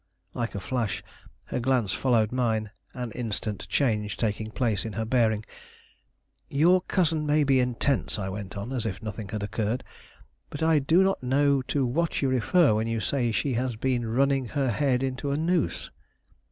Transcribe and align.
Like 0.33 0.55
a 0.55 0.59
flash, 0.59 1.03
her 1.43 1.59
glance 1.59 1.93
followed 1.93 2.31
mine, 2.31 2.71
an 2.95 3.11
instant 3.11 3.67
change 3.69 4.17
taking 4.17 4.49
place 4.49 4.83
in 4.83 4.93
her 4.93 5.05
bearing. 5.05 5.45
"Your 6.49 6.81
cousin 6.81 7.23
may 7.23 7.43
be 7.43 7.59
intense," 7.59 8.17
I 8.17 8.27
went 8.27 8.57
on, 8.57 8.73
as 8.73 8.87
if 8.87 9.03
nothing 9.03 9.29
had 9.29 9.43
occurred; 9.43 9.83
"but 10.49 10.63
I 10.63 10.79
do 10.79 11.03
not 11.03 11.21
know 11.21 11.61
to 11.67 11.85
what 11.85 12.19
you 12.19 12.29
refer 12.29 12.73
when 12.73 12.87
you 12.87 12.99
say 12.99 13.31
she 13.31 13.53
has 13.53 13.75
been 13.75 14.07
running 14.07 14.45
her 14.47 14.71
head 14.71 15.03
into 15.03 15.29
a 15.29 15.37
noose." 15.37 15.91